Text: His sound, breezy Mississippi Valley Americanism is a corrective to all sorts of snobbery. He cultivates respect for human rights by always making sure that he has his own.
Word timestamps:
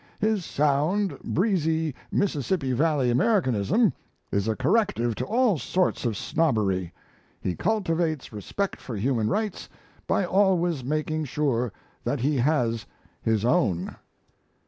His 0.17 0.43
sound, 0.43 1.19
breezy 1.23 1.93
Mississippi 2.11 2.71
Valley 2.71 3.11
Americanism 3.11 3.93
is 4.31 4.47
a 4.47 4.55
corrective 4.55 5.13
to 5.13 5.25
all 5.25 5.59
sorts 5.59 6.05
of 6.05 6.17
snobbery. 6.17 6.91
He 7.39 7.55
cultivates 7.55 8.33
respect 8.33 8.81
for 8.81 8.95
human 8.95 9.27
rights 9.29 9.69
by 10.07 10.25
always 10.25 10.83
making 10.83 11.25
sure 11.25 11.71
that 12.03 12.21
he 12.21 12.37
has 12.37 12.87
his 13.21 13.45
own. 13.45 13.95